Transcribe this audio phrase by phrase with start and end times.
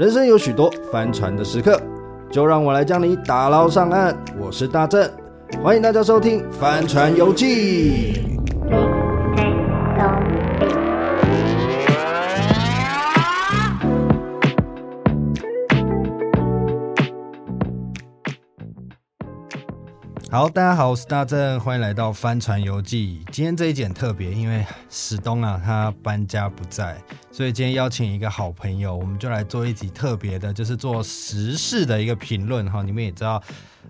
[0.00, 1.78] 人生有许多翻船的时刻，
[2.30, 4.16] 就让我来将你打捞上岸。
[4.38, 5.06] 我是大正，
[5.62, 8.14] 欢迎大家收听《翻船游记》。
[20.30, 23.22] 好，大家好，我是大正，欢迎来到帆船游记。
[23.30, 26.96] 今天这一集很特别，因为史东啊他搬家不在，
[27.32, 32.82] 所以今天邀请一个好朋友，我们就来做一集特别的，就是做时事的一个评论哈。
[32.82, 33.40] 你们也知道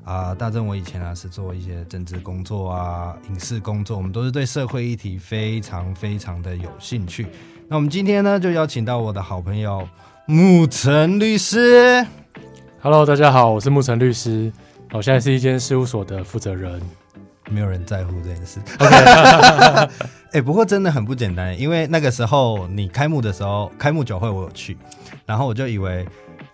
[0.04, 7.26] 啊、大正我以前啊是做一些政治工作啊、影视工作，我们都是对社会议题非常非常的有兴趣。
[7.66, 9.88] 那我们今天呢，就邀请到我的好朋友
[10.26, 12.06] 牧层律师。
[12.80, 14.52] Hello，大家好，我是牧层律师。
[14.92, 16.80] 我现在是一间事务所的负责人，
[17.50, 18.60] 没有人在乎这件事。
[18.78, 19.88] 哎
[20.32, 24.78] Okay、欸，不过真的很不简单，因为那个时候你开幕的时候，开幕酒会我有去，
[25.26, 26.06] 然后我就以为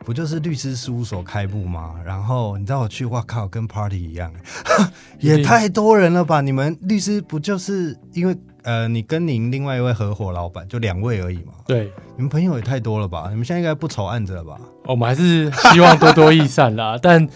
[0.02, 1.96] 不就是律师事务所开幕吗？
[2.02, 4.32] 然后你知道我去，哇靠，跟 party 一样，
[5.20, 6.40] 也太多人了吧？
[6.40, 11.52] 你们律师不就是因为呃，你跟您另外一位合伙老板就两位而已嘛？
[11.66, 13.26] 对，你们朋友也太多了吧？
[13.28, 14.58] 你们现在应该不愁案子了吧？
[14.86, 17.28] 我们还是希望多多益善啦， 但。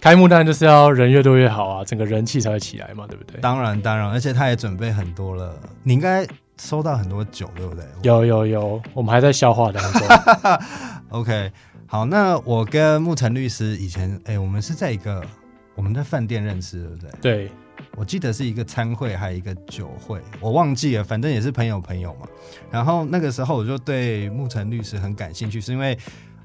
[0.00, 3.40] 开幕当然就是要人越多越好啊，整个人气才会起来嘛，对不对？
[3.40, 6.26] 当然当然，而且他也准备很多了，你应该
[6.60, 7.84] 收到很多酒，对不对？
[8.02, 10.02] 有有有，我们还在消化当中。
[11.10, 11.50] OK，
[11.86, 15.24] 好，那我跟牧层律师以前，哎、欸，我们是在一个
[15.74, 17.10] 我们在饭店认识，对不对？
[17.20, 17.52] 对，
[17.96, 22.26] 我记得是一个餐会，还有一个酒会，我忘记了，反正也是朋友朋友嘛。
[22.70, 25.96] 然后那个时候我就对牧层律师很感兴趣，是因为。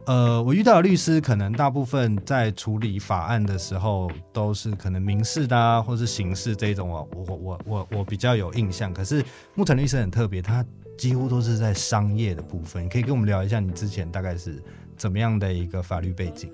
[0.09, 7.07] 呃，我遇到的律师可能大部分在处理法案的时候，都是可能民事的啊，或是刑事这一种哦。
[7.13, 8.91] 我我我我比较有印象。
[8.91, 10.65] 可是牧层律师很特别，他
[10.97, 12.89] 几乎都是在商业的部分。
[12.89, 14.59] 可以跟我们聊一下你之前大概是
[14.97, 16.49] 怎么样的一个法律背景？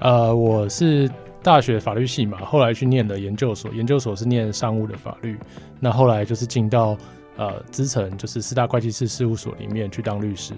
[0.00, 1.08] 呃，我是
[1.44, 5.38] 大学法律系嘛，后来去念了研究所，研究所是念商务的法律。
[5.78, 6.98] 那后来就是进到
[7.36, 10.54] 呃资诚，就是四大会计师事务所里面去当律师。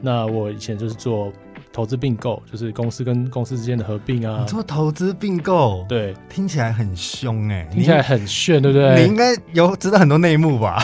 [0.00, 1.32] 那我以前就是做。
[1.72, 4.40] 投资并购就是公司跟公司之间的合并啊。
[4.40, 9.02] 你做投资并购，对，听起来很凶哎、欸，听起来很炫，对不对？
[9.02, 10.78] 你应该有知道很多内幕吧？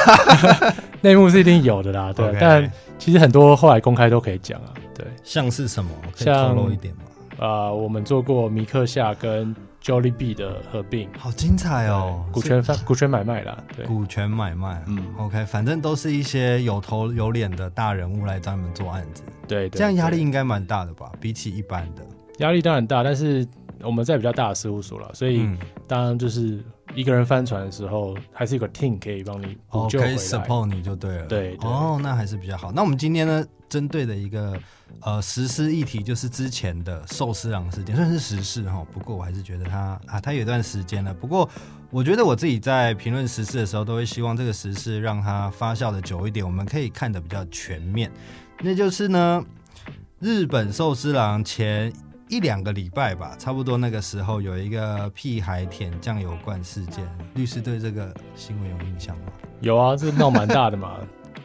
[1.02, 2.26] 内幕是一定有的啦，对。
[2.26, 2.38] Okay.
[2.40, 5.06] 但其实很多后来公开都可以讲啊，对。
[5.22, 5.90] 像是什么？
[6.16, 7.02] 可以透露一点吗？
[7.38, 9.54] 啊、呃，我们做过米克夏跟。
[9.88, 12.22] Jollibee 的合并，好精彩哦！
[12.30, 21.10] 股权翻股权买卖啦，对，股权买卖，嗯，OK，反正都是一些有头有脸的大人物来找你们做案子，对，这样压力应该蛮大的吧？
[21.18, 22.02] 比起一般的，
[22.40, 23.48] 压力当然大，但是
[23.80, 25.48] 我们在比较大的事务所了，所以
[25.86, 26.62] 当然就是
[26.94, 32.70] 一个人翻船的时候，还是有个 team 可以帮你补救回来，可以 support 你就对了，对，哦，那还是比较好。
[32.70, 34.54] 那我们今天呢，针对的一个。
[35.00, 38.84] 呃，时事议题就是之前的寿司郎事件， 算是时事哈。
[38.92, 41.14] 不过我还是觉得他啊，他有段时间了。
[41.14, 41.48] 不过
[41.90, 48.10] 我觉得我自己在评论时事的时候，都会希望这个时事让它发酵的久一点，我们可以看得比较全面。
[48.60, 49.44] 那就是呢，
[50.18, 51.92] 日本寿司郎前
[52.28, 57.08] 一两个礼拜吧，差不多那个时候有一个屁孩舔酱油罐事件。
[57.34, 59.32] 律师对这个新闻有印象吗？
[59.60, 60.98] 有啊，这闹蛮大的嘛。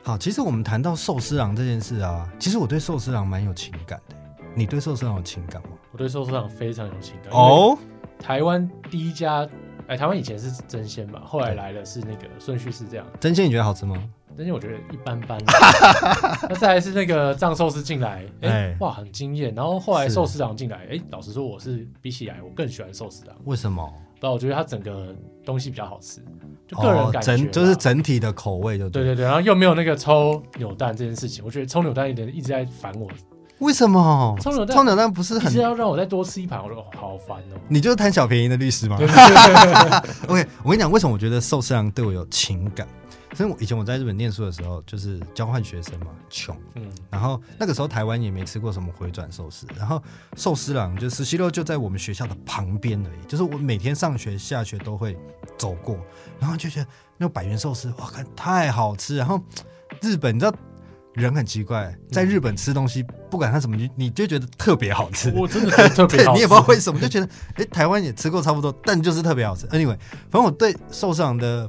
[0.05, 4.15] 好，其实我们谈到寿司郎这件事啊，其实我对寿司郎蛮有情感的。
[4.53, 5.69] 你对寿司郎有情感吗？
[5.93, 7.31] 我对寿司郎非常有情感。
[7.31, 7.77] 哦，
[8.19, 9.47] 台湾第一家，
[9.87, 13.05] 哎，台湾以前是真鲜吧，后来来的是那个顺序是这样。
[13.17, 13.95] 真鲜你觉得好吃吗？
[14.35, 15.39] 真鲜我觉得一般般。
[16.49, 19.55] 那再来是那个藏寿司进来，哎、欸，哇，很惊艳。
[19.55, 23.35] 然后后来寿司郎进来，哎、欸，老实说我是比起来我更喜欢寿司郎。
[23.45, 23.89] 为什么？
[24.19, 25.15] 不，我觉得它整个
[25.45, 26.21] 东西比较好吃。
[26.73, 33.07] 个人感觉、哦，整就是整体的口味就对，对对对，然后又没有那个抽扭蛋这件事情，我觉得抽扭蛋一点一直在烦我。
[33.59, 34.35] 为什么？
[34.41, 36.61] 抽扭蛋抽扭蛋不是很是要让我再多吃一盘？
[36.61, 37.59] 我说好烦哦。
[37.69, 38.97] 你就是贪小便宜的律师吗
[40.27, 42.85] ？OK，我跟你讲，为什么我觉得寿司郎对我有情感？
[43.35, 50.01] 所以我以前我在日本念书的时候，就是交换学生嘛，穷，嗯，然后那个时候台湾也没吃过什么回转寿司，然后
[50.35, 55.17] 寿司郎就寿司郎就在我们学校的旁边而已，就是我每天上学下学都会
[55.57, 55.97] 走过，
[56.39, 56.87] 然后就觉得
[57.17, 59.41] 那种百元寿司哇，看太好吃，然后
[60.01, 60.53] 日本你知道
[61.15, 69.65] 人很奇怪，在日本吃东西不管它什么，你你就觉得特别好吃，我真的觉得特别好吃， 你也不知道为什么就觉得哎，台湾也吃过差不多，但就是特别好吃。
[69.69, 69.97] Anyway，
[70.29, 71.67] 反正我对寿司郎的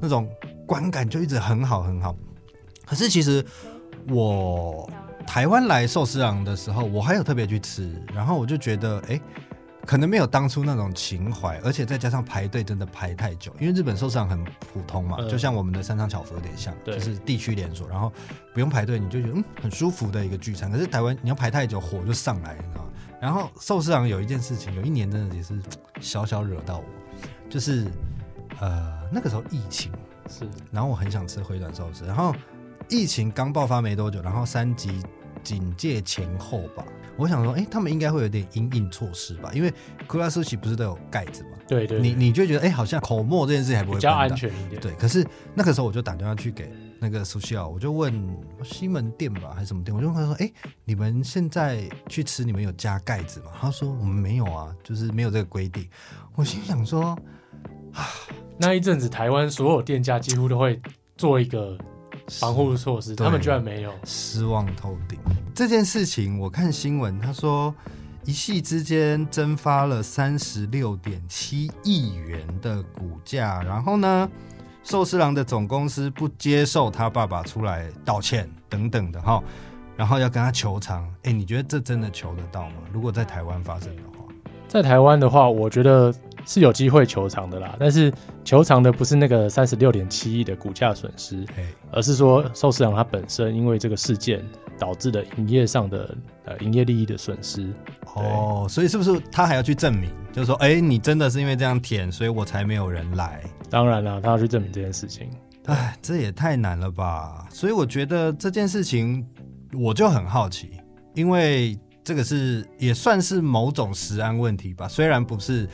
[0.00, 0.28] 那种。
[0.68, 2.14] 观感就一直很好很好，
[2.84, 3.42] 可是其实
[4.10, 4.88] 我
[5.26, 9.18] 台湾来寿司郎的时候，我还有特别去吃，然后我就觉得，哎，
[9.86, 18.12] 可能没有当初那种情怀，而且再加上排队真的排太久，因为日本寿司郎很普通嘛，嗯、就像我们的三商巧福有点像，就是地区连锁，然后
[18.52, 20.70] 不用排队，你就觉得嗯很舒服的一个聚餐。
[20.70, 22.90] 可是台湾你要排太久，火就上来，你知道吗？
[23.22, 25.58] 然后寿司郎有一件事情，有一年真的也是
[25.98, 26.84] 小小惹到我，
[27.48, 27.86] 就是
[28.60, 29.90] 呃那个时候疫情
[30.28, 32.34] 是，然后我很想吃回转寿司，然后
[32.88, 35.02] 疫情刚爆发没多久，然后三级
[35.42, 36.84] 警戒前后吧。
[37.16, 39.50] 我想说，哎、欸，他们应该会有点因应措施吧？
[39.52, 39.74] 因为
[40.06, 41.58] 库拉苏奇不是都有盖子吗？
[41.66, 44.80] 对，对对，你你就觉得，哎、欸，好像口沫这件事情还不会比较安全一点。
[44.80, 48.14] 对，可是那个时候我就打电话去给那个苏西奥，我就问
[48.62, 50.52] 西门店吧还是什么店，我就问他说，哎、欸，
[50.84, 53.50] 你们现在去吃，你们有加盖子吗？
[53.60, 55.88] 他说我们没有啊，就是没有这个规定。
[56.36, 57.18] 我心想说，
[57.94, 58.06] 啊，
[58.58, 60.80] 那一阵子台湾所有店家几乎都会
[61.16, 61.76] 做一个。
[62.30, 65.18] 防护措施，他们居然没有，失望透顶。
[65.54, 67.74] 这件事情，我看新闻，他说
[68.26, 74.28] 一夕之间蒸发了三十六点七亿元的股价，然后呢，
[74.82, 79.42] 寿司郎的总公司不接受他爸爸出来道歉等等的哈，
[79.96, 81.10] 然后要跟他求偿。
[81.22, 82.82] 哎，你觉得这真的求得到吗？
[82.92, 84.26] 如果在台湾发生的话，
[84.68, 86.14] 在台湾的话，我觉得。
[86.48, 88.10] 是有机会求偿的啦，但是
[88.42, 91.44] 求偿的不是那个三十六点七亿的股价损失，
[91.92, 94.42] 而是说寿司郎它本身因为这个事件
[94.78, 96.16] 导致的营业上的
[96.46, 97.70] 呃营业利益的损失。
[98.14, 100.10] 哦，所以是不是他还要去证明？
[100.32, 103.42] 就是说，哎、欸，你真的是因为这样舔，所以我才没有人来。
[103.68, 105.28] 当然了，他要去证明这件事情。
[105.66, 107.46] 哎，这也太难了吧！
[107.50, 109.22] 所以我觉得这件事情
[109.74, 110.70] 我就很好奇，
[111.14, 115.68] 因为这个是也算是某种食安问题吧，虽然不是。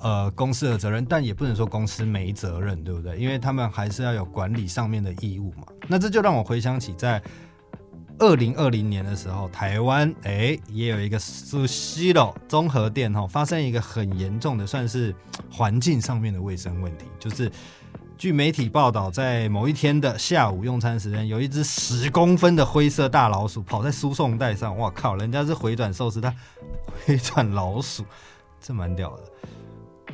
[0.00, 3.16] 呃，公司的责任，但也不能说公司没责任，对不对？
[3.16, 5.66] 因为他们还是要有管理上面的义务嘛。
[5.86, 7.22] 那这就让我回想起在
[8.18, 15.14] 二零二零年的时候，台湾哎也有一个 Sushiro 综合店哈，发生一个很严重的算是
[15.50, 17.50] 环境上面的卫生问题，就是
[18.16, 25.14] 据媒体报道，在某一天的下午用餐时间，有一只十公分的灰色大老鼠跑在输送带上，哇靠！
[25.14, 26.34] 人家是回转寿司，它
[27.06, 28.04] 回转老鼠，
[28.60, 29.22] 这蛮屌的。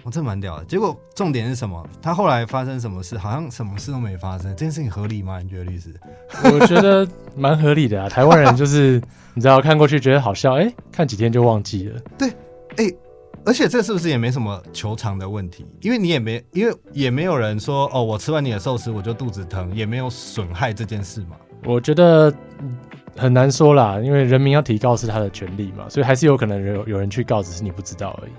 [0.04, 1.82] 我真蛮屌的，结果重点是什么？
[2.02, 3.16] 他后来发生什么事？
[3.16, 4.50] 好像什么事都没发生。
[4.50, 5.40] 这件事情合理吗？
[5.40, 5.94] 你觉得律师？
[6.52, 8.06] 我觉得蛮合理的啊。
[8.06, 9.02] 台湾人就是
[9.32, 11.98] 你知道看过去觉得好笑，哎、欸，看几天就忘记了。
[12.18, 12.28] 对，
[12.76, 12.96] 哎、欸，
[13.46, 15.64] 而且这是不是也没什么球场的问题？
[15.80, 21.36] 因为你也没，因为也没有人说哦，我吃完你的寿司我就肚子疼，也没有损害这件事嘛。
[21.64, 22.30] 我觉得
[23.16, 28.32] 很难说啦，因为人民要提告是他的权利嘛，所以还是有可能有有人去告，只是你不知道而已。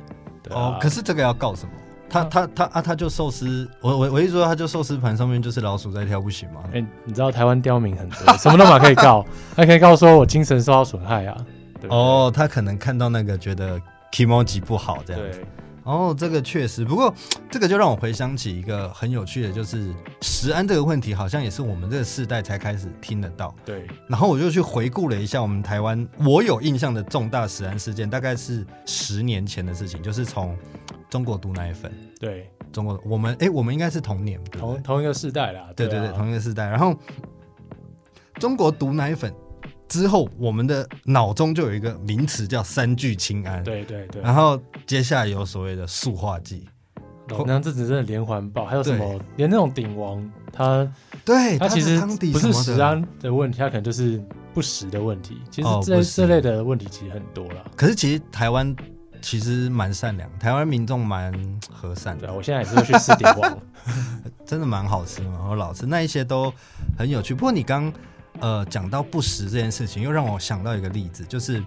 [0.54, 1.72] 哦，可是这个要告什么？
[2.08, 6.62] 他他他啊，他就寿司，我我我一说他就寿司盘上面就是老鼠在跳，不行吗？
[6.68, 9.26] 哎、欸，你知道台湾刁民很多，什么都嘛可以告，
[9.56, 11.36] 他可以告说我精神受到损害啊。
[11.82, 13.82] 对对哦，他可能看到那个觉得
[14.12, 15.40] kimoji 不好这样子。
[15.40, 15.46] 对
[15.86, 17.14] 哦，这个确实，不过
[17.50, 23.54] 这个就让我回想起一个很有趣的，就是食安这个问题，好像也是我们这个世代才开始听得到。
[23.64, 30.58] 对，然后我就去回顾了一下我们台湾我有印象的重大食安事件，大概是十年前的事情，就是从
[31.08, 31.94] 中国毒奶粉。
[32.20, 35.70] 对，中国我们哎，我们应该是同年，对对同同一个世代啦。
[35.76, 36.68] 对对对，同一个世代。
[36.68, 36.96] 然后
[38.40, 39.32] 中国毒奶粉。
[39.88, 43.64] 之后，我们的脑中就有一个名词叫“三聚氰胺”。
[43.64, 44.22] 对对对。
[44.22, 46.68] 然后接下来有所谓的塑化剂。
[47.28, 49.04] 然后这只是连环爆，还有什么？
[49.18, 50.88] 对连那种鼎王，它
[51.24, 52.00] 对它其实
[52.32, 55.42] 不是食安的问题，它可能就是不实的问题。
[55.50, 57.66] 其实这、哦、这类的问题其实很多了。
[57.76, 58.76] 可是其实台湾
[59.24, 61.34] 其实蛮善良，台湾民众蛮
[61.72, 62.28] 和善的。
[62.28, 63.60] 对，我现在也是会去吃鼎王，
[64.46, 66.54] 真的蛮好吃嘛，我老吃那一些都
[66.96, 67.34] 很有趣。
[67.34, 67.92] 不过你刚。
[68.42, 71.64] 呃，讲到不实这件事情，又让我想到一个例子，就是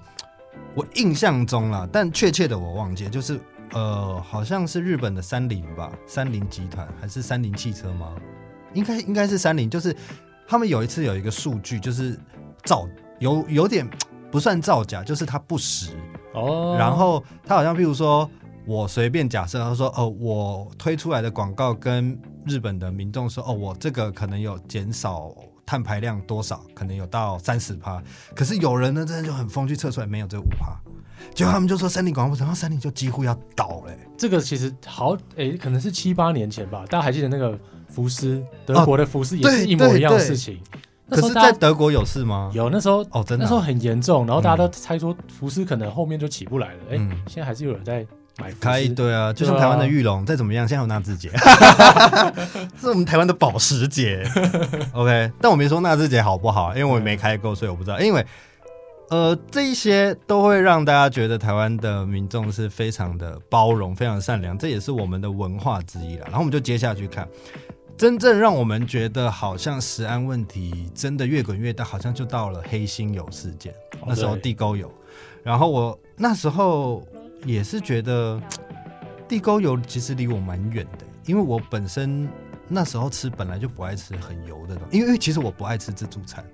[0.74, 3.40] 我印象中啦，但确切的我忘记，就是
[3.72, 8.14] 呃，好像是日本的三菱吧，三菱集团还是三菱汽车吗？
[8.74, 9.96] 应该应该是三菱，就是
[10.46, 12.18] 他们有一次有一个数据，就是
[12.64, 12.86] 造
[13.18, 13.88] 有有点
[14.30, 15.92] 不算造假，就是它不实
[16.34, 16.76] 哦。
[16.78, 18.30] 然后他好像譬如说，
[18.66, 25.34] 我随便假设，他说哦，我推出来的广告跟日本的民众说，哦，我这个可能有减少。
[25.68, 26.64] 碳排量多少？
[26.74, 28.02] 可能有到三十趴，
[28.34, 30.74] 可是有人呢，真的就很疯，去测出来没有这五趴，
[31.34, 33.98] 结果他们就说森林广告不成，然后森林就几乎要倒嘞、欸。
[34.16, 37.58] 这个其实好，诶、欸，可能是七八年前吧，大家还记得那个
[37.90, 40.58] 福斯，德国的福斯也是一模一样的事情。
[41.10, 42.50] 可是，在德国有事吗？
[42.54, 46.80] 有，那时候哦，真的、啊，那时候很严重，然后大家都猜说福斯可能后面就起不来了。
[46.90, 48.06] 哎、嗯欸，现在还是有人在。
[48.60, 51.30] 可以，对啊，就像台湾的裕隆，再怎么样，现在有纳智捷，
[52.80, 54.24] 是我们台湾的保时捷。
[54.92, 57.98] OK，但我没说纳智捷好不好，因为我没开过，所以我不知道。
[58.00, 58.24] 因为
[59.10, 66.24] 呃，这一些都会让大家觉得台湾的民众是非常的包容、非常善良，这也是我们的文化之一了。
[66.26, 67.26] 然后我们就接下去看，
[67.96, 73.74] 真正让我们觉得好像食安问题真的越滚越大，好像就到了黑心油事件。
[74.06, 74.92] 那时候地沟油，
[75.42, 77.02] 然后我那时候
[77.44, 78.40] 也是觉得
[79.28, 82.28] 地沟油其实离我蛮远的，因为我本身
[82.68, 86.44] 那时候吃本来就不爱吃很油的东西，因为其实我不爱吃自助餐。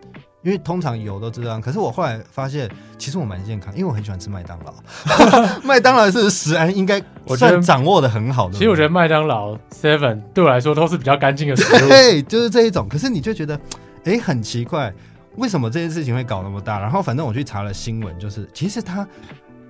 [0.42, 4.74] 因为通常油都这样，可是我后来发现，其实我蛮健康，因为我很喜欢吃麦当劳。
[5.64, 8.52] 麦当劳是食安应该算掌握的很好的。
[8.52, 11.88] 其实我觉得麦当劳 Seven 对我来说都是比较干净的食物。
[11.88, 12.86] 对，就是这一种。
[12.86, 13.56] 可是你就觉得，
[14.04, 14.92] 哎、欸，很奇怪，
[15.36, 16.78] 为什么这件事情会搞那么大？
[16.78, 19.08] 然后反正我去查了新闻，就是其实他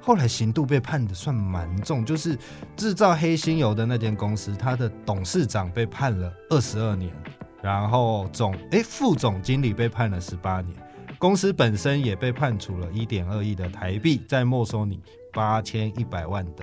[0.04, 2.38] 后来刑度被判的算蛮重，就是
[2.76, 7.11] 制造黑心油的那间公司，他的董事长被判了二十二年。
[7.62, 10.76] 然后总哎，副总经理被判了十八年，
[11.18, 15.00] 公司本身也被判处了一点二亿的台币，再没收你
[15.32, 16.62] 八千一百万的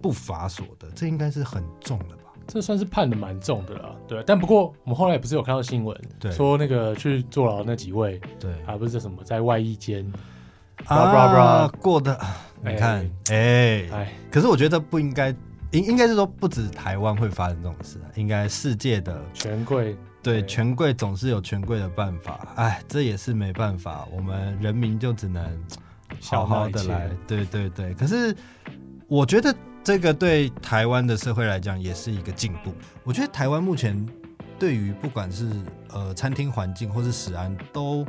[0.00, 2.32] 不法所得，这应该是很重的吧？
[2.46, 4.24] 这算是判的蛮重的了，对。
[4.26, 10.10] 但不过我们后来不是有看到新闻，对，说那个去坐牢那几位，对，还不是什么在外衣间
[10.86, 12.18] 啊过的，
[12.64, 15.30] 你看，哎哎，可是我觉得不应该，
[15.72, 19.96] 应应该是说不止台湾会发生这种事，应该世界的权贵。
[20.22, 25.44] 对，权贵总是有权贵的办法，哎，这也是没办法，我们人民就只能
[26.20, 27.92] 好好的来，对对对。
[27.94, 28.32] 可是
[29.08, 29.52] 我觉得
[29.82, 32.72] 这个对台湾的社会来讲也是一个进步。
[33.02, 34.08] 我觉得台湾目前
[34.60, 35.50] 对于不管是
[35.88, 38.06] 呃餐厅环境或是食安都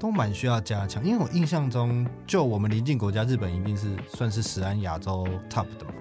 [0.00, 5.92] 都蛮需要加强，因为我印象中，就我们邻近国家日本一定是算是食安亚洲 top 的嘛。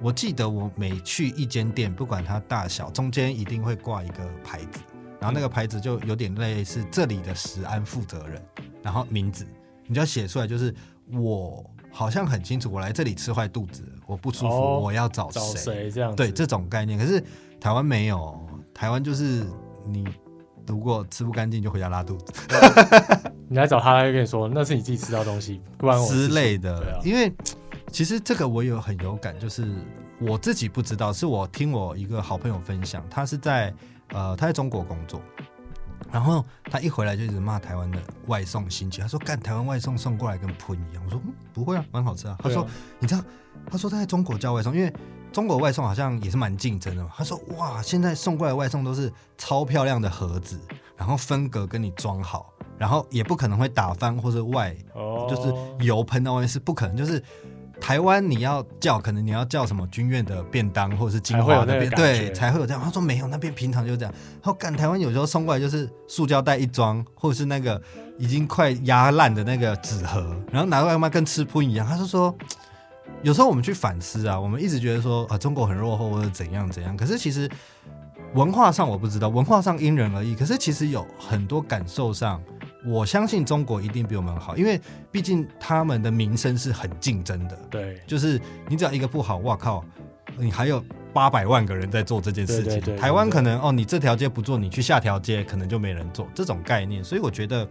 [0.00, 4.80] 我记得我每去一间店，不管它大小，中间一定会挂一个牌子，
[5.18, 8.40] 然后那个牌子就有点类似这里的食安负责人，
[8.80, 9.44] 然后名字
[9.88, 10.72] 你就要写出来，就是
[11.12, 15.40] 我好像很清楚，我来这里吃坏肚子，我不舒服，我要找谁？
[15.40, 16.14] 找谁这样？
[16.14, 16.96] 对，这种概念。
[16.96, 17.20] 可是
[17.60, 18.40] 台湾没有，
[18.72, 19.44] 台湾就是
[19.84, 20.06] 你
[20.70, 22.32] 如果吃不干净就回家拉肚子，
[23.48, 27.32] 你来找他，他就跟你说那是你自己吃到东西，不然我之类的，啊、因为。
[27.92, 29.68] 其实这个我有很有感，就是
[30.20, 33.74] 我自己不知道，是我听我一个好朋友分享，他是在
[34.10, 35.20] 呃他在中国工作，
[36.12, 37.98] 然后他一回来就一直骂台湾的
[38.28, 42.36] 外送兴起，他说干台湾外送送过来跟喷一样，我说、嗯、不会啊，蛮好吃啊。
[42.38, 43.24] 他说、啊、你知道，
[43.68, 44.92] 他说他在中国叫外送，因为
[45.32, 47.10] 中国外送好像也是蛮竞争的嘛。
[47.16, 50.58] 他说哇，现在送过来外送都是超漂亮的盒子，
[50.96, 57.22] 然后分隔跟你装好，然后也不可能会打翻或者外，哦、就是油喷到外面是不可能，就是。
[57.80, 62.82] 台湾你要叫，可能你要叫什么军院的便当，或者是金华那边，对，才会有这样。
[62.82, 64.12] 他说没有，那边平常就这样。
[64.34, 67.80] 然后干台湾有时候送过来就是塑胶袋一装，或者是那个
[68.18, 71.86] 已经快压烂的那个纸盒，然后拿过来嘛跟吃喷一样。
[71.86, 72.36] 他就说，
[73.22, 77.50] 有时候我们去反思啊，我们一直觉得说啊中国很落后或者怎样怎样，可是其实
[78.34, 80.34] 文化上我不知道，文化上因人而异。
[80.34, 82.40] 可是其实有很多感受上。
[82.82, 84.80] 我相信中国一定比我们好，因为
[85.12, 87.54] 毕竟他们的名声是很竞争的。
[87.70, 89.84] 对，就是你只要一个不好，哇靠，
[90.38, 92.64] 你还有八百万个人在做这件事情。
[92.64, 97.04] 对对对对，台湾可能哦，你这条街不做，你去下条街可能就没人做这种概念。
[97.04, 97.68] 所以我觉得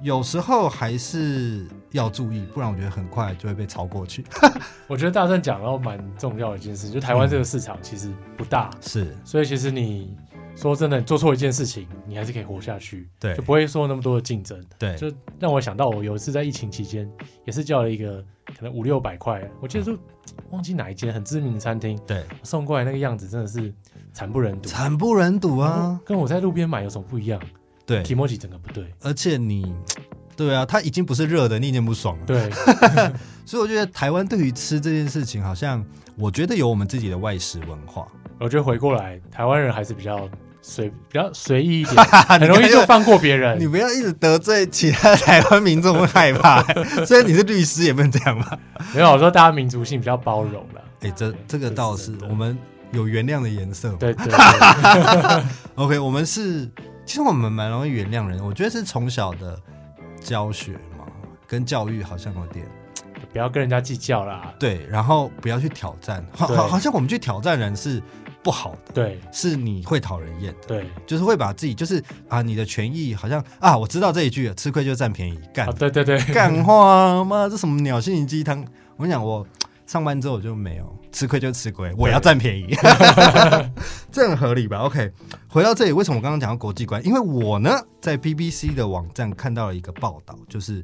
[0.00, 4.24] 有时候还是要注意，不然我觉得很快就会被超过去。
[4.88, 10.16] 我觉得大圣讲到蛮重要的一件事，就台湾这个市场其实不大，嗯、是，所以其实你。
[10.54, 17.10] 说真的，你做错一件事情，你还是可以活下去，对，就不会说那么多的竞争，对，就让我想到我有一次在疫情期间，
[17.46, 19.98] 也是叫了一个可能五六百块，我记得就
[20.50, 23.72] 忘记哪一间很知名的餐厅，对，送过来那个样子真的是
[24.12, 27.40] 惨不忍睹，惨不忍睹啊，跟我在路边买有什么不一样？
[27.86, 29.74] 对，提莫吉整个不对，而且你，
[30.36, 32.50] 对啊，它已经不是热的，你已经不爽了，对，
[33.44, 35.84] 所以我觉得台湾对于吃这件事情，好像
[36.16, 38.06] 我觉得有我们自己的外食文化。
[38.38, 40.28] 我觉得回过来，台湾人还是比较
[40.60, 43.58] 随比较随意一点， 很容易就放过别人。
[43.60, 46.62] 你不要一直得罪其他台湾民众，会害怕。
[47.06, 48.58] 虽然你是律师，也不能这样吧？
[48.94, 50.82] 没有，我说大家民族性比较包容了。
[51.00, 52.56] 哎、欸，这这个倒是，是我们
[52.92, 53.92] 有原谅的颜色。
[53.92, 55.44] 对对，对。
[55.76, 56.68] OK，我们是，
[57.04, 58.44] 其实我们蛮容易原谅人。
[58.44, 59.58] 我觉得是从小的
[60.22, 61.06] 教学嘛，
[61.46, 62.66] 跟教育好像有点，
[63.32, 64.54] 不要跟人家计较啦。
[64.58, 66.24] 对，然后不要去挑战。
[66.36, 68.02] 好，好像我们去挑战人是。
[68.44, 78.58] 不好的，对，是你会讨人厌的，对，就是会把自己，就是啊，你的权益好像啊，我知道这一句，吃亏就占便宜，干、啊，对对对，干话，妈，这什么鸟心灵鸡汤？
[78.96, 79.46] 我跟你讲，我
[79.86, 82.74] 上班之后我就没有吃亏就吃亏，我要占便宜，
[84.10, 85.12] 这很合理吧？OK，
[85.48, 87.04] 回到这里，为什么我刚刚讲到国际观？
[87.06, 90.82] 因为我呢，在 BBC 的网站看到了一个报道，就是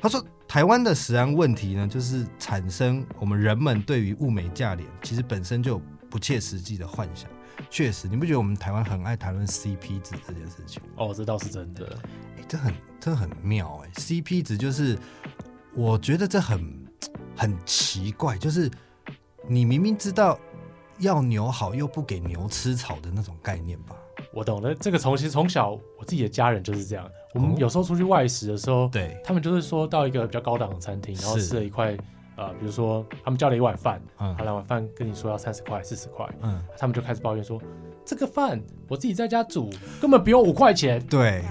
[0.00, 7.28] 他说台湾的食安问题呢，就是产生我们人们对于物美价廉，其实本身就有不切实际的幻想。
[7.68, 10.82] 确实，你不觉得我们台湾很爱谈论 CP 值这件事情？
[10.96, 11.96] 哦，这倒是真的。
[12.38, 14.98] 哎，这很这很妙哎，CP 值就是
[15.74, 16.58] 我觉得这很
[17.36, 18.70] 很奇怪，就是
[19.52, 20.38] 你明明知道
[21.00, 23.96] 要牛好，又不给牛吃草的那种概念吧？
[24.32, 27.10] 我懂了，这个从其实从小我自己的家人就是这样。
[27.34, 31.96] 我们有时候出去外食的时候，对、嗯，他们就是说到一个比较高档的餐厅，然后吃了一块，
[32.36, 37.60] 呃，比如说他们叫了一碗饭，嗯，他两碗饭跟你说要三十块、四十块，嗯，他们就开始抱怨说，
[38.04, 39.68] 这个饭我自己在家煮
[40.00, 41.04] 根本不用五块钱。
[41.06, 41.42] 对，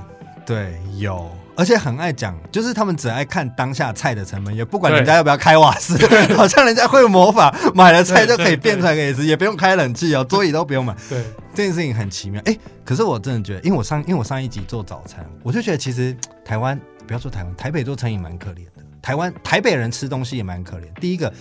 [0.45, 1.29] 对，有。
[1.59, 5.97] 而且很爱讲，就是他们只爱看当下菜的成本，也不管人家要不要开瓦斯，
[6.33, 10.95] 好像人家会魔法，买了菜就可以变出来可以吃，也不用开冷气哦，桌椅都不用买。
[11.09, 11.21] 对，
[11.53, 12.41] 这件事情很奇妙。
[12.45, 18.83] 哎、欸，可是我真的觉得，因为我上因为我上一集做早餐，我就觉得其实台湾不要说台湾，台北做餐饮蛮可怜的。
[19.01, 20.83] 台湾台北人吃东西也蛮可怜。
[21.01, 21.33] 第一个，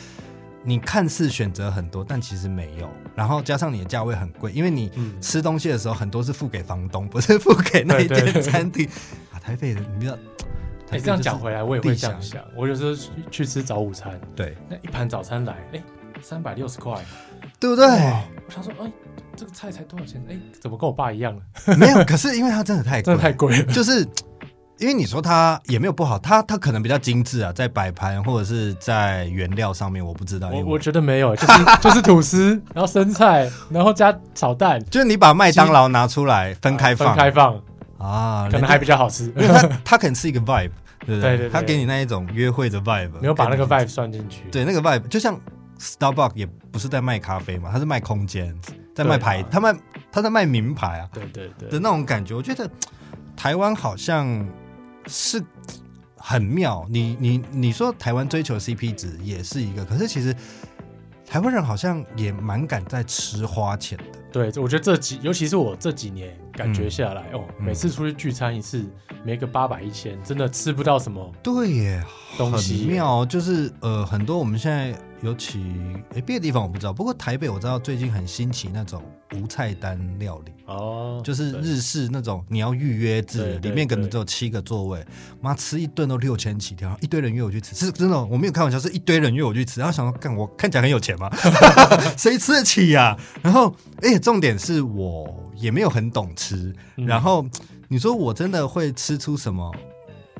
[0.68, 2.90] 你看似选择很多，但其实没有。
[3.14, 8.86] 然后加上你的价位很贵，因为你吃东西的时候很多是付给房东，不是付给那一间餐厅。
[9.32, 10.18] 啊台北的，你知道，
[10.90, 12.44] 哎，这样讲回来，我也会这样想。
[12.54, 12.94] 我有时候
[13.30, 15.82] 去吃早午餐，对，那一盘早餐来，哎，
[16.20, 17.02] 三百六十块，
[17.58, 17.86] 对不对？
[17.86, 18.92] 我想说，哎，
[19.34, 20.22] 这个菜才多少钱？
[20.28, 21.76] 哎，怎么跟我爸一样了？
[21.78, 23.72] 没有，可是因为它真的太贵， 真的太贵了。
[23.72, 24.06] 就是
[24.78, 30.48] 因为你说它也没有不好，它它可能比较精致啊，在摆盘或者是在原料上面，我不知道。
[30.50, 37.60] 我我觉得没有，就是 就是吐司，然后生菜，然后加炒蛋， 就是你把麦当劳拿出来分开放，分开放。
[37.98, 40.70] 啊，可能还比较好吃， 因为他他可能是一个 vibe，
[41.04, 41.20] 对不对？
[41.20, 44.44] 对对对，他给你那一种约会的 vibe，没有把那个 vibe 算进去。
[44.52, 45.36] 对，那个 vibe 就像
[45.80, 48.56] Starbucks 也不是在卖咖啡嘛，他是卖空间，
[48.94, 49.74] 在卖牌，他卖
[50.12, 52.36] 他在卖名牌啊，对对对的那种感觉。
[52.36, 52.70] 我觉得
[53.36, 54.46] 台湾好像
[55.08, 55.42] 是
[56.16, 60.34] 很妙，你你你说台湾追求 CP 值也是一个，可是其实
[61.26, 64.04] 台湾人好像也蛮敢在吃花钱的。
[64.30, 66.36] 对，我觉得这几，尤其是我这几年。
[66.58, 68.84] 感觉下来、嗯、哦，每次出去聚餐一次，
[69.24, 71.32] 没个八百一千，真的吃不到什么。
[71.40, 72.04] 对耶，
[72.36, 75.60] 东西很妙，就是呃，很多我们现在尤其
[76.14, 79.02] 诶别的地方我不知道，不过台北我知道最近很新奇那种
[79.34, 85.04] 无菜单料理哦，就是日式那种你要预约制，里面可能只有七个座位，
[85.40, 91.28] 妈吃一顿都六千起跳，一堆人约我去吃，是真的，我没有开玩笑，是一堆人约我去吃，然后想说干我看起来很有钱吗？
[92.16, 93.18] 谁吃得起呀、啊？
[93.42, 95.44] 然后哎，重点是我。
[95.58, 97.44] 也没有很懂吃，然后
[97.88, 99.68] 你说我真的会吃出什么？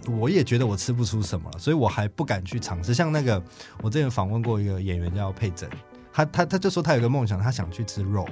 [0.08, 2.94] 我也觉得我吃不出什么了，所以我还不敢去尝试。
[2.94, 3.42] 像那个，
[3.82, 5.68] 我之前访问过一个演员叫佩珍，
[6.12, 8.26] 他他他就说他有个梦想，他想去吃肉，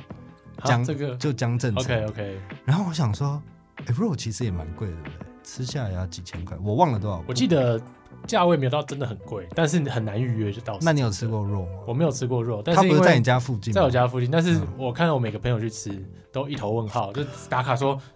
[0.64, 1.82] 江这个就江振诚。
[1.82, 2.40] OK OK。
[2.64, 3.42] 然后我想说，
[3.84, 5.26] 哎，肉其实也蛮贵的，对不对？
[5.42, 7.22] 吃下来要几千块，我忘了多少。
[7.26, 7.80] 我记得。
[8.26, 10.76] 价位没有到真的很贵，但是很难预约就到。
[10.80, 11.68] 那你有吃过肉吗？
[11.86, 14.28] 我没有吃过肉，但是他不是在你家附近，在我家附近。
[14.28, 15.92] 但是我看到我每个朋友去吃，
[16.32, 17.96] 都一头问号，就打卡说，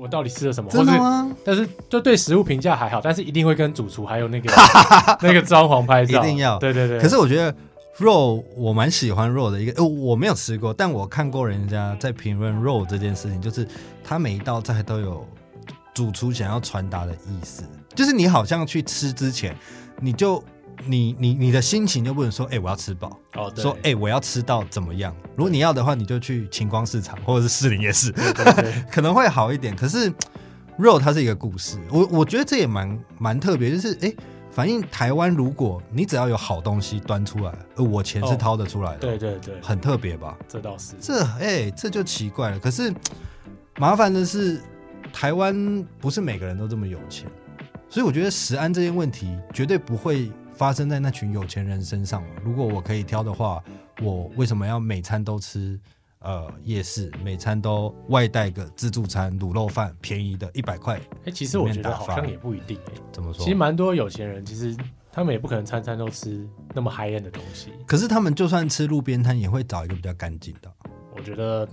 [0.00, 0.70] 我到底吃了什么？
[0.70, 1.30] 真的吗？
[1.44, 4.52] 但是就对食物评价还好，但是一定会跟主厨还有那个
[5.20, 6.58] 那个装潢拍照，一定要。
[6.58, 7.00] 对对对。
[7.00, 7.54] 可是我觉得
[7.98, 13.66] 肉，我蛮喜欢肉的一个，呃，我没有吃过，但我看过人家在评论肉这件事情，就是
[14.02, 15.26] 他每一道菜都有
[15.94, 17.62] 主厨想要传达的意思。
[17.94, 19.54] 就是你好像去吃之前，
[20.00, 20.42] 你就
[20.86, 25.14] 你你你的心情就不能说，哎、欸，我要吃饱哦，对说，哎、欸，我要吃到怎么样？
[25.36, 28.12] 如果你要的话，你就去晴光市场或者是士林夜市，
[28.90, 29.74] 可能会好一点。
[29.76, 30.12] 可是
[30.76, 34.16] 肉它是一个故事，我我觉得这也蛮蛮特别，就是哎、欸，
[34.50, 40.36] 反映台湾，如果你只要有好东西端出来，呃，我钱是掏得出来的，对对对，很特别吧？
[40.48, 42.58] 这倒是，这哎、欸，这就奇怪了。
[42.58, 42.92] 可是
[43.78, 44.60] 麻烦的是，
[45.12, 47.30] 台湾不是每个人都这么有钱。
[47.88, 50.32] 所以我觉得食安这件问题绝对不会
[50.62, 52.22] 发生在那群有钱人身上。
[52.44, 53.60] 如果我可以挑的话，
[54.00, 55.76] 我为什么要每餐都吃
[56.20, 61.00] 呃夜市，每餐都外带个自助餐卤肉饭，便宜的一百块？
[61.24, 62.92] 哎，其实我觉得好像也不一定哎。
[63.10, 63.42] 怎么说？
[63.42, 64.76] 其实蛮多有钱人，其实
[65.10, 67.72] 他们也不可能餐餐都吃那么 high end 的东西。
[67.84, 70.72] 可是他们就算吃路边摊，也会找一个比较干净的。
[71.16, 71.68] 我觉得。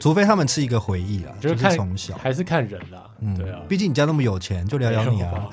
[0.00, 5.50] 除非他们吃一个回忆啦，就是从小还是看人啦，嗯，对啊，毕竟你家那么有钱，就聊聊你啊。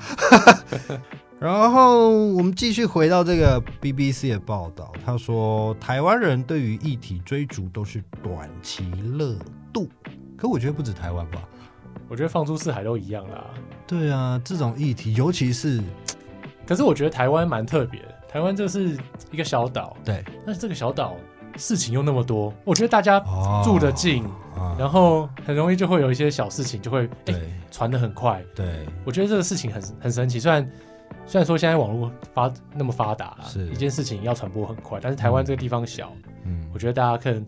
[1.40, 9.34] 然后我们继续回到这个 BBC 的报道，他说台湾人对于议题追逐都是短期热
[9.72, 9.88] 度，
[10.36, 11.40] 可我觉得不止台湾吧，
[12.10, 13.46] 我觉得放诸四海都一样啦。
[13.86, 15.82] 对啊，这种议题，尤其是，
[16.66, 18.98] 可是我觉得台湾蛮特别的，台湾就是
[19.30, 21.16] 一个小岛，对，但是这个小岛。
[21.56, 23.18] 事情又那么多，我觉得大家
[23.64, 24.24] 住得近，
[24.54, 27.34] 哦、然后很容易就会有一些小事情就会对
[27.72, 28.40] 传的很快。
[28.54, 30.38] 对，我觉得这个事情很很神奇。
[30.38, 30.66] 虽然
[31.30, 36.12] 虽然说现在网络发那么发达，是一件事情要传播很快，但是台湾这个地方小，
[36.42, 37.46] 嗯，我觉得大家可能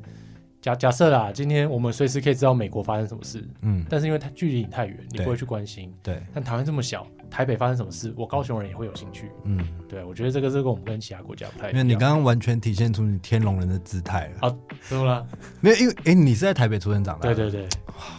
[0.61, 5.93] 假假设啦，今天我们随时可以知道美国发生什么事，嗯，但是因为它距离你太远，你不会去关心。
[6.01, 9.33] 对，但台湾这么小，台北发生什么事，我高雄人也会有兴趣。
[9.43, 11.73] 嗯，对，我觉得这个这个我们跟其他国家不太一样。
[11.73, 14.49] 因为你刚刚完全体现出你天龙人的姿态了。
[14.49, 14.57] 啊，
[14.89, 15.27] 怎么了？
[15.59, 17.35] 没有，因为哎，你是在台北出生长大的。
[17.35, 17.69] 对对对，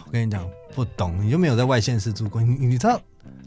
[0.04, 2.42] 我跟你讲，不懂，你就没有在外县市住过。
[2.42, 3.00] 你你知道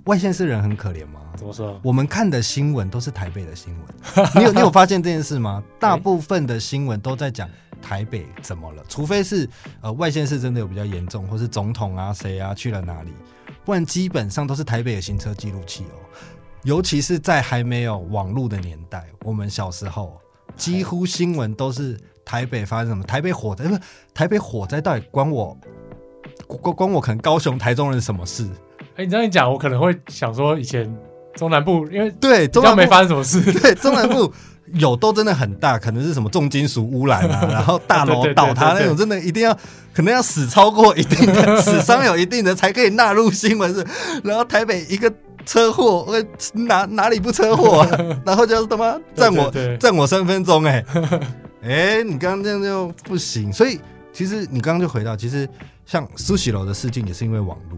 [0.07, 1.19] 外县市人很可怜吗？
[1.35, 1.79] 怎么说？
[1.83, 4.27] 我们看的新闻都是台北的新闻。
[4.35, 5.61] 你有你有发现这件事吗？
[5.77, 7.47] 大部分的新闻都在讲
[7.81, 9.47] 台北怎么了，除非是
[9.81, 13.11] 呃外县市真的有比较严重，或是总统啊谁啊去了哪里，
[13.65, 15.99] 不然基本上都是台北的行车记录器哦。
[16.63, 20.17] 尤其是在还没有网络的年代，我们小时候
[20.55, 23.81] 几乎新闻都是台北发生什么，台北火灾，不是
[24.13, 25.57] 台北火灾到底关我
[26.47, 28.49] 关关我可能高雄台中人什么事？
[28.97, 30.91] 哎，你这样一讲，我可能会想说以前
[31.35, 34.33] 中南部，因为对中南部没发生什么事，对中南部
[34.73, 39.55] 有都真的很大，可能是什么重金属污染啊， 然后大楼倒塌那种，真的一定要
[39.93, 43.85] 可能要死超过一定的 死伤有一定的才可以纳入新闻是，
[44.23, 45.13] 然后台北一个
[45.45, 47.89] 车祸，我哪哪里不车祸啊？
[48.25, 50.83] 然后就是他妈占我占我三分钟哎
[51.61, 53.79] 哎，你刚刚这样就不行，所以
[54.11, 55.47] 其实你刚刚就回到，其实
[55.85, 57.77] 像苏喜楼的事件也是因为网络。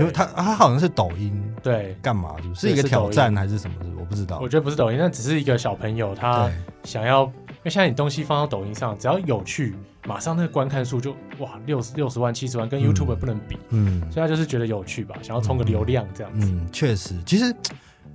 [0.00, 2.68] 因为他他好像是抖音，对，干嘛是不是？
[2.68, 3.76] 是一个挑战还是什么？
[3.98, 4.38] 我不知道。
[4.40, 6.50] 我觉得不是抖音，那只是一个小朋友他
[6.82, 7.32] 想要，因
[7.64, 9.74] 为现在你东西放到抖音上，只要有趣，
[10.06, 13.58] 马上那个观看数就哇六十六十万七十万，跟 YouTube 不能比。
[13.70, 16.46] 嗯，所以他就是觉得有趣吧，想要充个流量这样子。
[16.50, 17.54] 嗯，确实，其实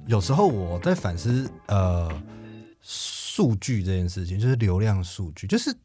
[0.06, 2.10] 有时候我在反思呃
[2.82, 5.76] 数据这件事情，就是流量数据，就是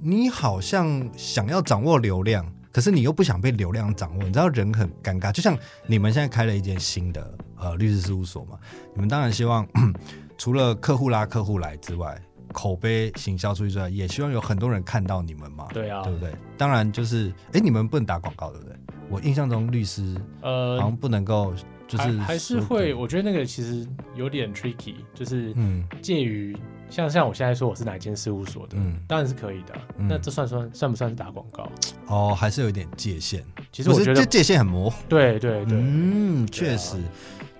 [0.00, 2.44] 你好像想要掌握流量。
[2.78, 5.32] 可是你又不想被流量掌握，你知道人很尴尬。
[5.32, 8.56] 就像你们现在开了一间新的呃律师事务所嘛，
[8.94, 9.66] 你们当然希望
[10.38, 12.16] 除了客户拉客户来之外，
[12.52, 15.66] 口碑行销出去之外，也希望有很多人看到你们嘛。
[15.74, 16.32] 对啊，对不对？
[16.56, 18.76] 当然就是，哎、欸，你们不能打广告，对不对？
[19.10, 21.52] 我印象中律师呃好像不能够，
[21.88, 22.94] 就是还，还是会。
[22.94, 26.56] 我觉得那个其实有点 tricky，就是嗯，介于。
[26.90, 29.74] 像像我现在说我是哪一间事务所的，嗯，当然是可以的。
[29.98, 31.70] 嗯、那这算算算不算是打广告？
[32.06, 33.44] 哦，还是有一点界限。
[33.70, 35.02] 其实我觉得这界限很模糊。
[35.08, 36.96] 对对对，嗯，确实。
[36.96, 37.04] 啊、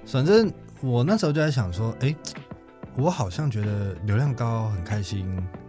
[0.06, 2.16] 反正我那时候就在想说，哎、欸，
[2.96, 5.26] 我好像觉得流量高很开心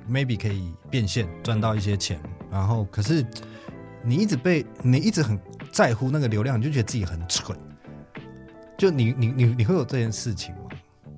[0.09, 2.19] ，maybe 可以变现赚到一些钱。
[2.49, 3.25] 然后，可是
[4.03, 5.37] 你一直被你一直很
[5.71, 7.57] 在乎那个流量，你就觉得自己很蠢。
[8.77, 10.61] 就你你你你会有这件事情吗？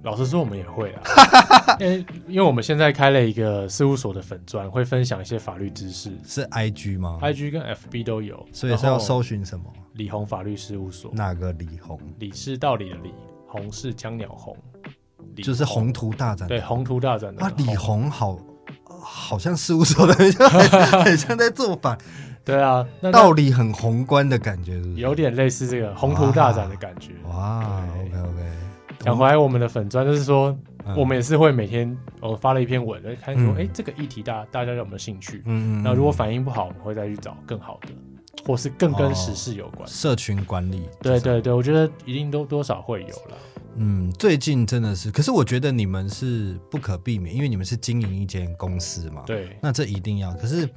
[0.04, 1.02] 老实说，我们也会啊，
[1.80, 6.12] 因为因为我们现在开了一个事务所的粉砖，会分享一些法律知识。
[6.26, 9.66] 是 I G 吗？I G 跟 F B 都有，所以是要搜寻什么？
[9.94, 11.12] 李红法律事务所。
[11.14, 12.00] 哪个李红？
[12.18, 13.14] 李是道理的李，
[13.48, 14.58] 红是江鸟红，
[15.36, 16.48] 就是宏图大展。
[16.48, 17.44] 对，宏图大展的。
[17.44, 18.40] 啊，李红好，
[19.00, 21.96] 好像事务所的很， 很像在做法。
[22.44, 27.12] 对啊，那道理很宏观的感觉是不是，有点类似这个宏图大展的感觉。
[27.30, 28.71] 哇，OK OK。
[29.02, 30.56] 讲回来，我们的粉砖就是说，
[30.96, 35.42] 我们也是会每天我发了一篇文，来看说，哎，这个议题大大家有没有兴趣？
[35.46, 35.84] 嗯嗯。
[35.84, 37.88] 那如果反应不好，我们会再去找更好的，
[38.46, 39.88] 或是更跟时事有关。
[39.88, 40.88] 社群管理。
[41.02, 43.38] 对对对，我觉得一定都多少会有了。
[43.76, 49.24] 嗯，最近真的是，可是我觉得你们是不可避免，因为你们是经营一间公司嘛。
[49.26, 49.58] 对。
[49.62, 50.32] 那这一定要。
[50.34, 50.70] 可是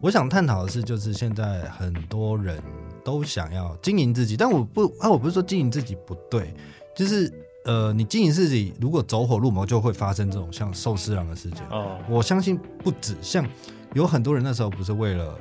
[0.00, 2.62] 我想探讨的是，就是现在很多人
[3.02, 6.54] 都想要经营自己，但我不啊，我不是说经营自己不对，
[6.94, 7.32] 就是。
[7.64, 11.60] 呃，你经营自己，如果走火入魔，就会发生这种像寿司郎的事件。
[11.70, 13.46] 哦，我相信不止，像
[13.94, 15.38] 有很多人那时候不是为了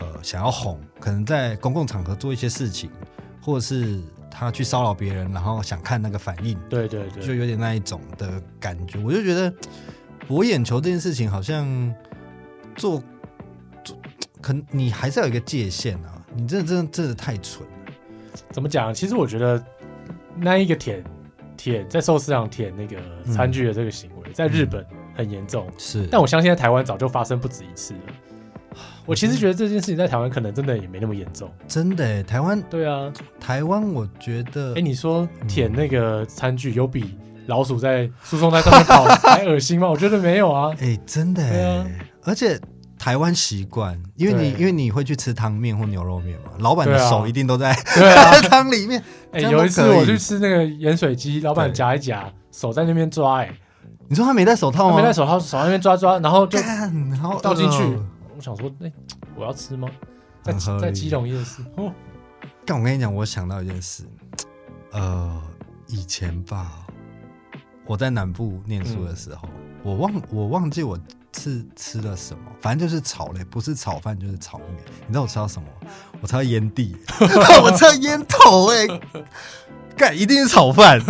[0.00, 2.90] 呃想要红，可能在公共场合做一些事情，
[3.40, 6.58] 或者是他去骚扰别人，然后想看那个反应。
[6.68, 8.98] 对对对，就有点那一种的感觉。
[8.98, 9.54] 我就觉得
[10.26, 11.94] 博眼球这件事情，好像
[12.74, 13.00] 做
[13.84, 13.96] 做，
[14.40, 16.20] 可能你还是要有一个界限啊！
[16.34, 17.92] 你真的真的真的太蠢了。
[18.50, 18.92] 怎么讲？
[18.92, 19.64] 其实我觉得
[20.36, 21.04] 那一个舔。
[21.56, 22.96] 舔在寿司上舔那个
[23.32, 24.84] 餐具的这个行为，嗯、在日本
[25.14, 26.06] 很严重，是。
[26.10, 28.00] 但我相信在台湾早就发生不止一次了。
[29.04, 31.50] 我其实觉得这件事情在台湾可能真的也没那么严重。
[31.66, 39.88] 真的，台湾对啊，台湾我觉得，哎，你说舔那个餐具有比老鼠在输送带上面跑 还恶心吗？
[39.90, 40.74] 我觉得没有啊。
[40.80, 41.86] 哎，真的，对啊，
[42.24, 42.58] 而且。
[43.02, 47.74] 台湾习惯，因为你因为你会去吃汤面或牛肉面嘛，老板的手一定都在
[48.48, 49.02] 汤里面。
[49.32, 53.40] 哎，有一次我去吃那个盐水鸡，老板夹一夹，手在那边抓。
[53.40, 53.52] 哎，
[54.06, 54.98] 你说他没戴手套吗？
[54.98, 57.82] 没戴手套，手在那边抓抓，然后就然后倒进去。
[58.36, 58.92] 我想说，哎，
[59.34, 59.88] 我要吃吗？
[60.44, 61.60] 在在基隆夜市。
[61.74, 61.92] 哦，
[62.64, 64.04] 但我跟你讲，我想到一件事，
[64.92, 65.42] 呃，
[65.88, 66.86] 以前吧，
[67.84, 70.98] 我在南部念书的时候，嗯、我忘我忘记我
[71.36, 74.68] 是吃了什么，反正就是炒嘞，不是炒饭就是炒面。
[75.06, 75.68] 你知道我吃到什么？
[76.20, 76.96] 我吃到烟蒂，
[77.62, 79.00] 我吃到烟头、欸，哎，
[79.96, 81.00] 干一定是炒饭，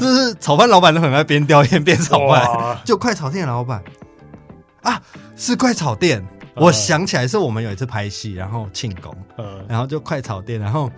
[0.00, 3.82] 是炒饭老板都很爱边叼烟 边炒饭，就快炒店老板。
[4.82, 5.02] 啊，
[5.36, 6.24] 是快炒店。
[6.54, 9.14] 我想起来是我们有一次拍戏，然后庆功，
[9.68, 10.90] 然后就快炒店，然后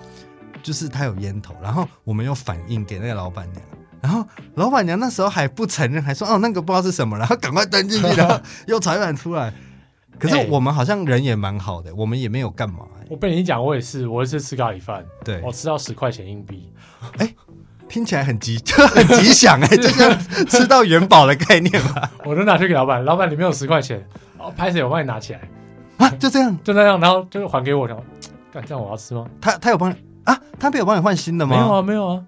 [0.63, 3.63] 就是他有烟头，然后我们有反应给那个老板娘，
[4.01, 9.53] 然后老板娘那时候还不承认，还说哦那个不知道是什么，然后赶快登进去， 然后又炒一碗出来。
[10.19, 13.07] 可是我们好像人也蛮好的，我们也没有干嘛、欸。
[13.09, 16.71] 我被你讲，我也是，我也是吃咖喱饭，对，我吃到十块钱硬币，
[17.19, 17.37] 哎、欸，
[17.89, 22.09] 听起来很吉，就很吉祥哎、欸，就像吃到元宝的概念嘛。
[22.25, 24.07] 我都拿去给老板，老板里面有十块钱。
[24.37, 24.83] 哦，拍谁？
[24.85, 25.41] 我帮你拿起来
[25.97, 26.09] 啊！
[26.19, 28.03] 就这样，就那样，然后就还给我，然后
[28.53, 29.27] 干这样我要吃吗？
[29.41, 30.39] 他他有帮你啊？
[30.59, 31.57] 他没有帮你换新的吗？
[31.57, 32.25] 没有啊，没有啊。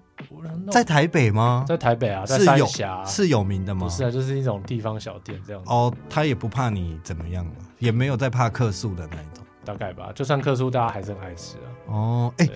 [0.71, 1.65] 在台北吗？
[1.67, 3.81] 在台北啊，在三峡是有名的吗？
[3.81, 5.69] 不是啊，就是一种地方小店这样子。
[5.69, 7.45] 哦，他也不怕你怎么样，
[7.79, 10.11] 也没有在怕客诉的那一种，大概吧。
[10.13, 11.67] 就算客诉，大家还是很爱吃啊。
[11.87, 12.51] 哦，哎、欸，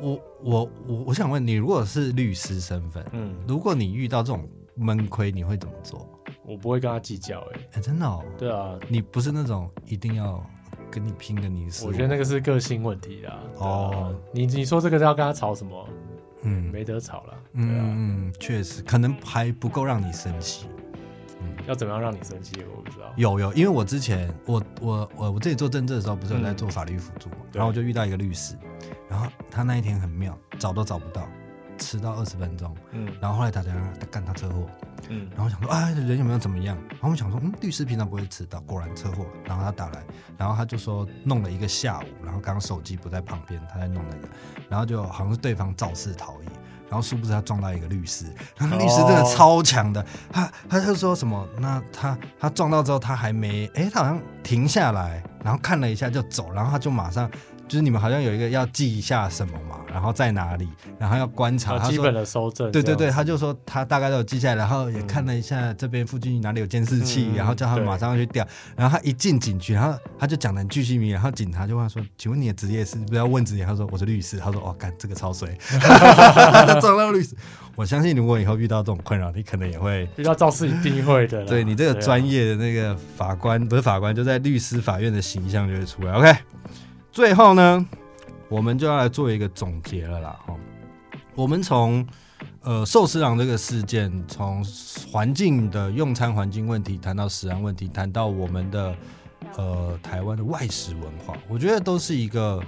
[0.00, 6.08] 我我我我想问你，如果是律师身份，嗯，如果你遇到这种闷亏，你会怎么做？
[6.44, 8.22] 我不会跟他计较、欸，哎、欸，真的哦。
[8.38, 10.44] 对啊，你不是那种一定要
[10.90, 11.86] 跟你拼个你死。
[11.86, 13.38] 我觉得那个是个性问题啦。
[13.58, 15.88] 哦，你你说这个是要跟他吵什么？
[16.46, 17.34] 嗯，没得吵了。
[17.54, 20.68] 嗯，确实，可能还不够让你生气。
[21.42, 22.64] 嗯，要怎么样让你生气？
[22.74, 23.12] 我不知道。
[23.16, 28.54] 有有，因为我之前我我我我自己做政治的时候，不是有在做法律辅助、嗯，然后我就遇到一个律师，
[29.08, 31.28] 然后他那一天很妙，找都找不到。
[31.78, 34.66] 迟到二十分钟，嗯，然后后来打电话，他干他车祸，
[35.08, 36.76] 嗯，然后想说，啊，人有没有怎么样？
[36.88, 39.26] 然后我们想说，嗯，律师平常不会迟到，果然车祸。
[39.44, 40.02] 然后他打来，
[40.36, 44.28] 然后他就说弄了一个下午，然后刚刚手机不在旁边，他在弄那个，
[44.68, 46.46] 然后就好像是对方肇事逃逸，
[46.88, 51.48] 然后殊不知他撞到一个律师，然后律师真的超强的，他他就说什么？
[51.58, 57.30] 那他他撞到之后，他还没，哎，他好像停下来，然后看了一下就走，然后他就马上。
[57.68, 62.70] 就是你们好像有一个要记一下什么嘛，然后在哪里，然后要观察，基本的收证。
[62.70, 68.46] 对对对，他就说他大概都有记下来，然后也看了一下这边附近哪里有监视器，嗯，然后叫他们马上要去调。
[68.76, 75.56] 然后他一进警局，然后他就讲的巨细靡遗，然后警察就问他说：“请问你的职业是？”不要问职业，他说：“我是律师。”他说：“哦，干这个超水，
[76.80, 77.34] 撞到律师。”
[77.74, 81.44] 我相信如果以后遇到这种困扰，你可能也会遇到肇事，一定会的。
[81.44, 86.12] 对你这个专业的那个法官不是法官，就在律师法院的形象就会出来。
[86.14, 86.34] OK，
[87.16, 87.86] 最后呢？
[88.50, 90.54] 我们就要来做一个总结了啦，哈！
[91.34, 92.06] 我们从
[92.60, 94.62] 呃寿司郎这个事件，从
[95.10, 98.94] 环境的用餐环境问题谈到食安问题，谈到我们的
[99.56, 102.60] 呃台湾的外食文化，我觉得都是一个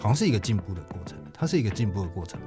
[0.00, 2.46] 好像是一个进步的过程，它是一个进步的过程吧？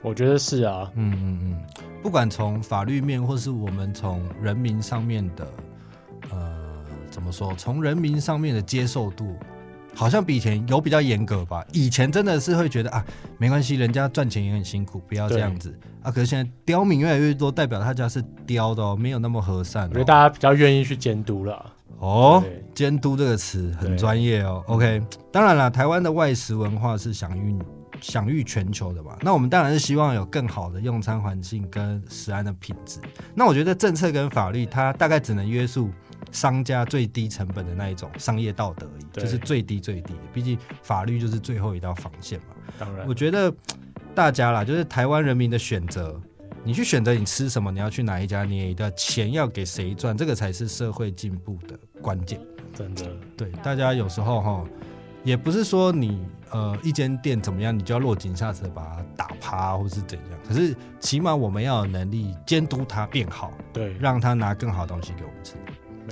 [0.00, 1.66] 我觉得是啊，嗯嗯嗯，
[2.02, 5.52] 不管从法律面，或是我们从人民上面的
[6.30, 9.36] 呃怎么说，从人民上面的接受度。
[9.96, 11.64] 好像比以前有比较严格吧？
[11.72, 13.02] 以前真的是会觉得啊，
[13.38, 16.10] 没关系，人家赚钱也很辛苦，不要这样子啊。
[16.10, 19.88] 可是现在刁民越来越多，代表他家是刁的哦，没有那么和善哦。
[19.92, 22.44] 我觉得大家比较愿意去监督了哦。
[22.74, 24.62] 监督这个词很专业哦。
[24.66, 25.00] OK，
[25.32, 27.58] 当然了，台湾的外食文化是享誉
[28.02, 29.16] 享誉全球的嘛。
[29.22, 33.00] 那我们当然是希望有更好的用餐环境跟食安的品质。
[33.34, 35.88] 那我觉得政策跟法律它大概只能约束。
[36.32, 40.20] 商家最低成本的那一种商业道德而已，就是最低最低的。
[40.32, 42.56] 毕竟法律就是最后一道防线嘛。
[42.78, 43.52] 当然，我觉得
[44.14, 46.20] 大家啦，就是台湾人民的选择，
[46.64, 52.40] 你去选择你吃什么，你要去哪一家，你的钱要给谁赚，这个才是社会进步的关键。
[52.74, 54.64] 真的，对大家有时候哈，
[55.24, 60.38] 也不是说你呃一间店怎么样，你就要落井下石把它打趴或是怎样。
[60.46, 65.54] 可是起码我们要有能力监督它变好，对，让它拿更好的东西给我们吃。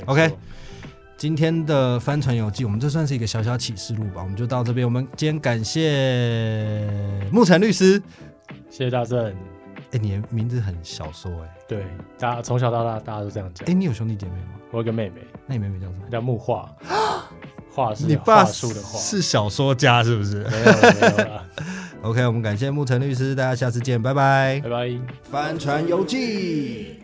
[0.07, 0.33] OK，
[1.17, 4.23] 今天的帆船游记，我们这算是一个小小启示录吧。
[4.23, 4.87] 我们就到这边。
[4.87, 8.03] 我们今天感谢牧晨律师，
[8.71, 9.27] 谢谢大正。
[9.27, 9.33] 哎、
[9.93, 11.51] 欸，你的名字很小说哎、欸。
[11.69, 11.87] 对，
[12.19, 13.65] 大家从小到大大家都这样讲。
[13.67, 14.61] 哎、欸，你有兄弟姐妹吗？
[14.73, 15.21] 我有个妹妹。
[15.47, 16.09] 那你妹妹叫什么？
[16.11, 16.69] 叫木画。
[17.71, 20.45] 画是你爸树的画，是小说家是不是？
[20.45, 21.45] 没有了，没有了。
[22.03, 25.01] OK，我们感谢牧晨律师，大家下次见，拜拜，拜拜。
[25.23, 27.04] 帆船游记。